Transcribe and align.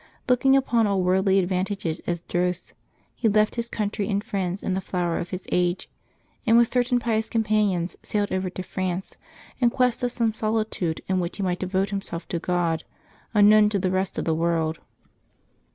Looking 0.27 0.55
upon 0.57 0.87
all 0.87 1.03
worldly 1.03 1.37
advantages 1.37 1.99
as 2.07 2.21
dross, 2.21 2.73
he 3.13 3.29
left 3.29 3.53
his 3.53 3.69
country 3.69 4.09
and 4.09 4.23
friends 4.23 4.63
in 4.63 4.73
the 4.73 4.81
flower 4.81 5.19
of 5.19 5.29
his 5.29 5.45
age, 5.51 5.87
and 6.43 6.57
with 6.57 6.73
certain 6.73 6.97
pious 6.97 7.29
companions 7.29 7.95
sailed 8.01 8.31
over 8.31 8.49
to 8.49 8.63
France, 8.63 9.15
in 9.59 9.69
quest 9.69 10.01
of 10.01 10.11
some 10.11 10.33
solitude 10.33 11.01
in 11.07 11.19
which 11.19 11.37
he 11.37 11.43
might 11.43 11.59
devote 11.59 11.91
himself 11.91 12.27
to 12.29 12.39
God, 12.39 12.83
unknown 13.35 13.69
to 13.69 13.77
the 13.77 13.91
rest 13.91 14.17
of 14.17 14.25
the 14.25 14.33
world. 14.33 14.79